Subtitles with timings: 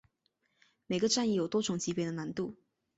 [0.87, 2.55] 每个战役有多种级别的难度。